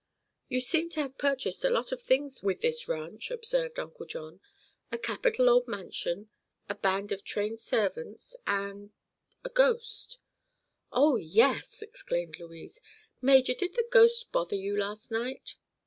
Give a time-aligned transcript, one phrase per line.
[0.49, 4.39] "You seem to have purchased a lot of things with this ranch," observed Uncle John.
[4.91, 6.31] "A capital old mansion,
[6.67, 10.17] a band of trained servants, and—a ghost."
[10.91, 12.81] "Oh, yes!" exclaimed Louise.
[13.21, 15.57] "Major, did the ghost bother you last night?"